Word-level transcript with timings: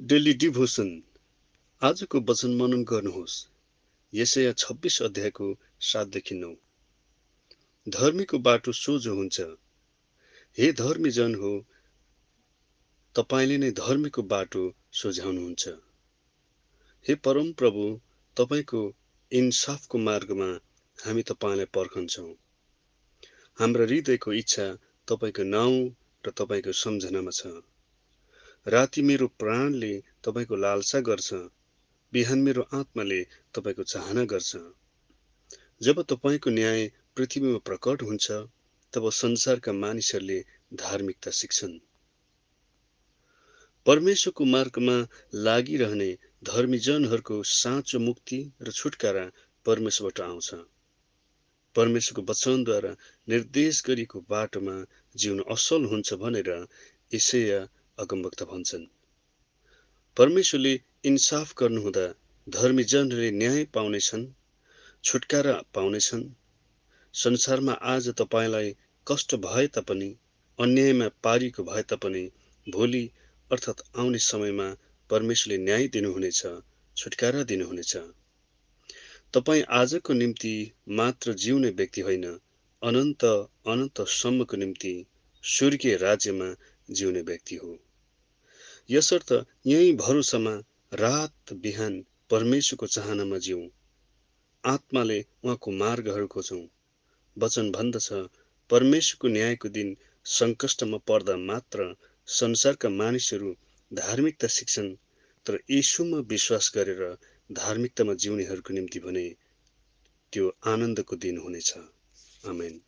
Daily 0.00 0.32
devotion 0.34 1.02
आजको 1.82 2.20
वचन 2.20 2.54
मनन 2.54 2.84
गर्नुहोस्। 2.84 3.48
यसया 4.14 4.52
छब्बिस 4.52 5.02
अध्यायको 5.02 5.58
सातदेखि 5.80 6.34
नौ। 6.34 6.50
धर्मीको 7.88 8.38
बाटो 8.38 8.72
सोझो 8.72 9.14
हुन्छ। 9.14 9.40
हे 10.58 10.72
धर्मी 10.72 11.10
जन 11.10 11.34
हो 11.34 11.64
तपाईँले 13.14 13.56
नै 13.58 13.70
धर्मीको 13.70 14.22
बाटो 14.22 14.74
सोझ्याउनुहुन्छ। 14.92 15.68
हे 17.08 17.14
परम 17.14 17.52
प्रभु 17.52 18.00
तपाईँको 18.36 18.94
इन्साफको 19.32 19.98
मार्गमा 19.98 20.50
हामी 20.98 21.22
तपाईँलाई 21.22 21.64
पर्खन्छौँ। 21.64 22.34
हाम्रा 23.58 23.84
हृदयको 23.84 24.32
इच्छा 24.32 24.68
तपाईँको 25.08 25.42
नाउँ 25.42 25.80
र 26.26 26.30
तपाईँको 26.30 26.72
सम्झनामा 26.72 27.30
छ। 27.30 27.46
राति 28.66 29.02
मेरो 29.02 29.26
प्राणले 29.38 30.02
तपाईँको 30.24 30.56
लालसा 30.56 31.00
गर्छ 31.00 31.34
बिहान 32.12 32.38
मेरो 32.38 32.62
आत्माले 32.74 33.18
तपाईँको 33.54 33.82
चाहना 33.82 34.24
गर्छ। 34.24 34.56
जब 35.82 36.02
तपाईँको 36.02 36.50
न्याय 36.50 36.90
पृथ्वीमा 37.16 37.58
प्रकट 37.58 38.02
हुन्छ 38.02 38.26
तब 38.92 39.10
संसारका 39.10 39.72
मानिसहरूले 39.72 40.38
धार्मिकता 40.74 41.30
सिक्छन्। 41.30 41.78
परमेश्वरको 43.86 44.44
मार्गमा 44.44 44.96
लागिरहने 45.34 46.10
धर्मीजनहरूको 46.44 47.42
साँचो 47.42 47.98
मुक्ति 47.98 48.40
र 48.62 48.70
छुटकारा 48.70 49.24
परमेश्वरबाट 49.66 50.20
आउँछ। 50.20 50.50
परमेश्वरको 51.76 52.32
वचनद्वारा 52.32 52.92
निर्देश 53.28 53.82
गरिएको 53.86 54.26
बाटोमा 54.28 54.76
जिउन 55.16 55.44
असल 55.50 55.84
हुन्छ 55.84 56.14
भनेर 56.14 56.50
यसैया 57.14 57.66
अगमवक्ता 57.98 58.44
भन्छन्। 58.44 58.86
परमेश्वरले 60.16 60.80
इन्साफ 61.04 61.54
गर्नुहुँदा 61.58 62.06
धर्मीजनहरूले 62.48 63.30
न्याय 63.30 63.64
पाउनेछन् 63.64 64.26
छुटकारा 65.04 65.54
पाउनेछन्। 65.74 66.24
संसारमा 67.14 67.72
आज 67.72 68.08
तपाईँलाई 68.08 68.76
कष्ट 69.06 69.34
भए 69.34 69.66
तापनि 69.66 70.10
अन्यायमा 70.58 71.08
पारिएको 71.22 71.64
भए 71.64 71.82
तापनि 71.82 72.24
भोलि 72.66 73.10
अर्थात् 73.50 73.80
आउने 73.98 74.18
समयमा 74.18 74.68
परमेश्वरले 75.10 75.58
न्याय 75.64 75.88
दिनुहुनेछ 75.88 76.42
छुटकारा 76.96 77.42
दिनुहुनेछ। 77.42 77.96
तपाईँ 79.34 79.62
आजको 79.70 80.12
निम्ति 80.12 80.54
मात्र 80.88 81.32
जिउने 81.32 81.70
व्यक्ति 81.70 82.00
होइन 82.00 82.26
अनन्त 82.82 83.24
अनन्तसम्मको 83.66 84.56
निम्ति 84.56 84.94
स्वर्गीय 85.44 85.96
राज्यमा 85.96 86.48
जिउने 86.90 87.22
व्यक्ति 87.22 87.56
हो। 87.56 87.78
यसर्थ 88.90 89.46
यही 89.66 89.92
भरोसामा 89.92 90.62
रात 90.94 91.52
बिहान 91.52 92.04
परमेश्वरको 92.30 92.86
चाहनामा 92.86 93.38
जिउँ। 93.38 93.68
आत्माले 94.64 95.24
उहाँको 95.44 95.70
मार्गहरू 95.70 96.26
खोजौँ। 96.26 96.66
वचन 97.38 97.70
भन्दछ 97.70 98.08
परमेश्वरको 98.70 99.28
न्यायको 99.28 99.68
दिन 99.68 99.96
सङ्कष्टमा 100.24 100.96
पर्दा 100.96 101.36
मात्र 101.36 101.96
संसारका 102.26 102.88
मानिसहरू 102.88 103.56
धार्मिकता 103.94 104.46
सिक्छन् 104.46 104.96
तर 105.46 105.58
यीशुमा 105.70 106.18
विश्वास 106.18 106.72
गरेर 106.74 107.16
धार्मिकतामा 107.52 108.14
जिउनेहरूको 108.14 108.74
निम्ति 108.74 108.98
भने 108.98 109.36
त्यो 110.32 110.56
आनन्दको 110.64 111.16
दिन 111.16 111.38
हुनेछ। 111.38 111.74
आमेन। 112.46 112.80